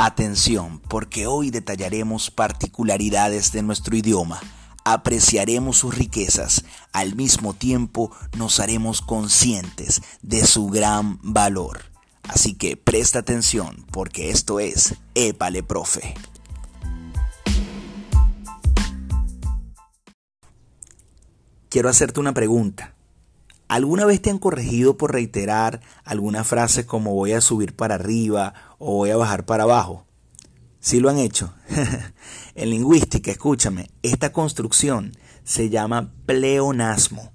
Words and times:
Atención, 0.00 0.80
porque 0.88 1.26
hoy 1.26 1.50
detallaremos 1.50 2.30
particularidades 2.30 3.50
de 3.50 3.62
nuestro 3.62 3.96
idioma, 3.96 4.40
apreciaremos 4.84 5.78
sus 5.78 5.92
riquezas, 5.92 6.64
al 6.92 7.16
mismo 7.16 7.52
tiempo 7.52 8.12
nos 8.36 8.60
haremos 8.60 9.00
conscientes 9.00 10.00
de 10.22 10.46
su 10.46 10.68
gran 10.68 11.18
valor. 11.22 11.80
Así 12.22 12.54
que 12.54 12.76
presta 12.76 13.18
atención, 13.18 13.86
porque 13.90 14.30
esto 14.30 14.60
es 14.60 14.94
Épale 15.16 15.64
Profe. 15.64 16.14
Quiero 21.70 21.88
hacerte 21.88 22.20
una 22.20 22.34
pregunta. 22.34 22.94
¿Alguna 23.68 24.06
vez 24.06 24.22
te 24.22 24.30
han 24.30 24.38
corregido 24.38 24.96
por 24.96 25.12
reiterar 25.12 25.82
alguna 26.04 26.42
frase 26.42 26.86
como 26.86 27.12
voy 27.12 27.32
a 27.32 27.42
subir 27.42 27.76
para 27.76 27.96
arriba 27.96 28.54
o 28.78 28.94
voy 28.94 29.10
a 29.10 29.16
bajar 29.16 29.44
para 29.44 29.64
abajo? 29.64 30.06
Sí 30.80 31.00
lo 31.00 31.10
han 31.10 31.18
hecho. 31.18 31.52
en 32.54 32.70
lingüística, 32.70 33.30
escúchame, 33.30 33.90
esta 34.02 34.32
construcción 34.32 35.12
se 35.44 35.68
llama 35.68 36.12
pleonasmo. 36.24 37.30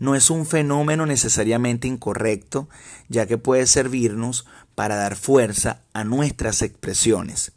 No 0.00 0.16
es 0.16 0.30
un 0.30 0.46
fenómeno 0.46 1.06
necesariamente 1.06 1.86
incorrecto, 1.86 2.68
ya 3.08 3.26
que 3.26 3.38
puede 3.38 3.66
servirnos 3.66 4.46
para 4.74 4.96
dar 4.96 5.14
fuerza 5.14 5.82
a 5.92 6.02
nuestras 6.02 6.62
expresiones. 6.62 7.52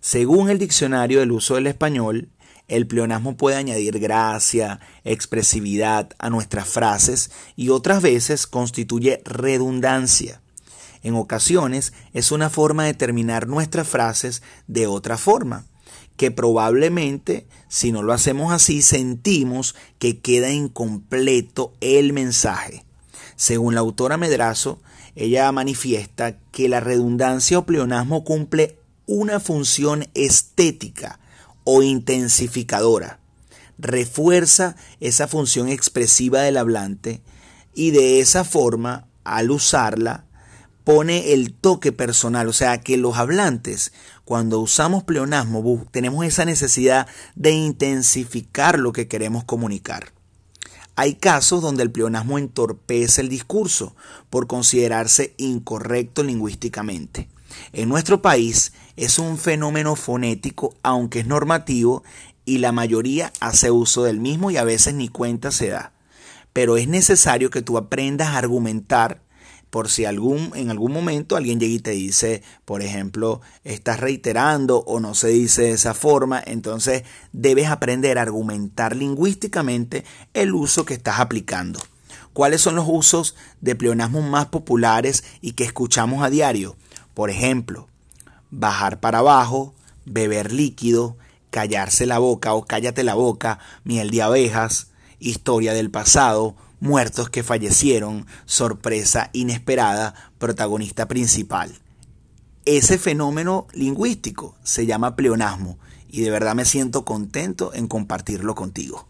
Según 0.00 0.48
el 0.48 0.58
diccionario 0.58 1.20
del 1.20 1.32
uso 1.32 1.56
del 1.56 1.66
español, 1.66 2.30
el 2.68 2.86
pleonasmo 2.86 3.36
puede 3.36 3.56
añadir 3.56 3.98
gracia, 3.98 4.80
expresividad 5.04 6.10
a 6.18 6.30
nuestras 6.30 6.68
frases 6.68 7.30
y 7.56 7.70
otras 7.70 8.02
veces 8.02 8.46
constituye 8.46 9.22
redundancia. 9.24 10.40
En 11.02 11.14
ocasiones 11.14 11.92
es 12.12 12.30
una 12.30 12.50
forma 12.50 12.84
de 12.84 12.94
terminar 12.94 13.46
nuestras 13.46 13.88
frases 13.88 14.42
de 14.66 14.86
otra 14.86 15.16
forma, 15.16 15.64
que 16.16 16.30
probablemente 16.30 17.46
si 17.68 17.92
no 17.92 18.02
lo 18.02 18.12
hacemos 18.12 18.52
así 18.52 18.82
sentimos 18.82 19.74
que 19.98 20.18
queda 20.20 20.50
incompleto 20.50 21.72
el 21.80 22.12
mensaje. 22.12 22.84
Según 23.36 23.74
la 23.74 23.80
autora 23.80 24.16
Medrazo, 24.16 24.80
ella 25.14 25.50
manifiesta 25.52 26.38
que 26.52 26.68
la 26.68 26.80
redundancia 26.80 27.58
o 27.58 27.66
pleonasmo 27.66 28.24
cumple 28.24 28.78
una 29.06 29.40
función 29.40 30.06
estética, 30.14 31.20
o 31.70 31.82
intensificadora. 31.82 33.20
Refuerza 33.76 34.74
esa 35.00 35.28
función 35.28 35.68
expresiva 35.68 36.40
del 36.40 36.56
hablante 36.56 37.20
y 37.74 37.90
de 37.90 38.20
esa 38.20 38.42
forma, 38.44 39.06
al 39.22 39.50
usarla, 39.50 40.24
pone 40.82 41.34
el 41.34 41.52
toque 41.52 41.92
personal, 41.92 42.48
o 42.48 42.54
sea 42.54 42.80
que 42.80 42.96
los 42.96 43.18
hablantes, 43.18 43.92
cuando 44.24 44.60
usamos 44.60 45.04
pleonasmo, 45.04 45.86
tenemos 45.90 46.24
esa 46.24 46.46
necesidad 46.46 47.06
de 47.34 47.50
intensificar 47.50 48.78
lo 48.78 48.94
que 48.94 49.06
queremos 49.06 49.44
comunicar. 49.44 50.14
Hay 50.96 51.16
casos 51.16 51.60
donde 51.60 51.82
el 51.82 51.90
pleonasmo 51.90 52.38
entorpece 52.38 53.20
el 53.20 53.28
discurso 53.28 53.94
por 54.30 54.46
considerarse 54.46 55.34
incorrecto 55.36 56.22
lingüísticamente. 56.22 57.28
En 57.72 57.88
nuestro 57.88 58.22
país 58.22 58.72
es 58.96 59.18
un 59.18 59.38
fenómeno 59.38 59.96
fonético, 59.96 60.74
aunque 60.82 61.20
es 61.20 61.26
normativo, 61.26 62.02
y 62.44 62.58
la 62.58 62.72
mayoría 62.72 63.32
hace 63.40 63.70
uso 63.70 64.04
del 64.04 64.20
mismo 64.20 64.50
y 64.50 64.56
a 64.56 64.64
veces 64.64 64.94
ni 64.94 65.08
cuenta 65.08 65.50
se 65.50 65.68
da. 65.68 65.92
Pero 66.52 66.76
es 66.76 66.88
necesario 66.88 67.50
que 67.50 67.62
tú 67.62 67.76
aprendas 67.76 68.28
a 68.28 68.38
argumentar 68.38 69.20
por 69.70 69.90
si 69.90 70.04
algún, 70.04 70.50
en 70.54 70.70
algún 70.70 70.92
momento 70.92 71.36
alguien 71.36 71.60
llega 71.60 71.74
y 71.74 71.78
te 71.78 71.90
dice, 71.90 72.42
por 72.64 72.82
ejemplo, 72.82 73.40
estás 73.64 74.00
reiterando 74.00 74.78
o 74.78 74.98
no 74.98 75.14
se 75.14 75.28
dice 75.28 75.62
de 75.62 75.72
esa 75.72 75.94
forma, 75.94 76.42
entonces 76.44 77.02
debes 77.32 77.68
aprender 77.68 78.18
a 78.18 78.22
argumentar 78.22 78.96
lingüísticamente 78.96 80.04
el 80.32 80.54
uso 80.54 80.84
que 80.84 80.94
estás 80.94 81.20
aplicando. 81.20 81.80
¿Cuáles 82.32 82.60
son 82.60 82.76
los 82.76 82.86
usos 82.88 83.34
de 83.60 83.74
pleonasmo 83.74 84.22
más 84.22 84.46
populares 84.46 85.24
y 85.40 85.52
que 85.52 85.64
escuchamos 85.64 86.22
a 86.22 86.30
diario? 86.30 86.76
Por 87.18 87.30
ejemplo, 87.30 87.88
bajar 88.52 89.00
para 89.00 89.18
abajo, 89.18 89.74
beber 90.04 90.52
líquido, 90.52 91.16
callarse 91.50 92.06
la 92.06 92.20
boca 92.20 92.54
o 92.54 92.64
cállate 92.64 93.02
la 93.02 93.14
boca, 93.14 93.58
miel 93.82 94.12
de 94.12 94.22
abejas, 94.22 94.92
historia 95.18 95.74
del 95.74 95.90
pasado, 95.90 96.54
muertos 96.78 97.28
que 97.28 97.42
fallecieron, 97.42 98.24
sorpresa 98.46 99.30
inesperada, 99.32 100.14
protagonista 100.38 101.08
principal. 101.08 101.80
Ese 102.64 102.98
fenómeno 102.98 103.66
lingüístico 103.72 104.54
se 104.62 104.86
llama 104.86 105.16
pleonasmo 105.16 105.76
y 106.08 106.20
de 106.20 106.30
verdad 106.30 106.54
me 106.54 106.66
siento 106.66 107.04
contento 107.04 107.74
en 107.74 107.88
compartirlo 107.88 108.54
contigo. 108.54 109.08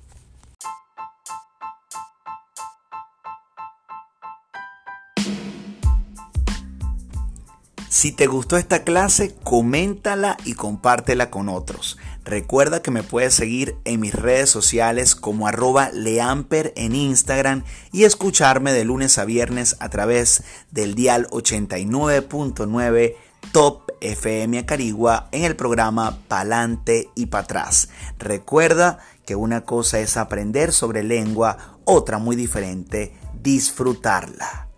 Si 7.98 8.12
te 8.12 8.28
gustó 8.28 8.56
esta 8.56 8.84
clase, 8.84 9.34
coméntala 9.42 10.36
y 10.44 10.54
compártela 10.54 11.31
con 11.31 11.48
otros. 11.48 11.98
Recuerda 12.25 12.81
que 12.81 12.92
me 12.92 13.03
puedes 13.03 13.34
seguir 13.34 13.75
en 13.84 13.98
mis 13.98 14.14
redes 14.14 14.48
sociales 14.48 15.16
como 15.16 15.48
arroba 15.48 15.91
leamper 15.91 16.72
en 16.76 16.94
Instagram 16.94 17.64
y 17.91 18.04
escucharme 18.04 18.72
de 18.72 18.84
lunes 18.84 19.19
a 19.19 19.25
viernes 19.25 19.75
a 19.81 19.88
través 19.88 20.44
del 20.70 20.94
dial 20.94 21.26
89.9 21.31 23.16
Top 23.50 23.91
FM 24.00 24.64
Carigua 24.64 25.28
en 25.32 25.42
el 25.42 25.56
programa 25.56 26.20
Palante 26.28 27.10
y 27.16 27.26
Patrás. 27.26 27.88
Recuerda 28.16 29.00
que 29.26 29.34
una 29.34 29.62
cosa 29.62 29.98
es 29.98 30.16
aprender 30.16 30.72
sobre 30.72 31.03
lengua, 31.03 31.81
otra 31.84 32.19
muy 32.19 32.37
diferente, 32.37 33.16
disfrutarla. 33.42 34.69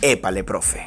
Épale, 0.00 0.44
profe. 0.44 0.86